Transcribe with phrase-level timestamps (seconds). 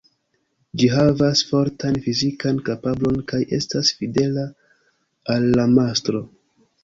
[0.81, 4.47] Ĝi havas fortan fizikan kapablon kaj estas fidela
[5.35, 6.23] al la mastro.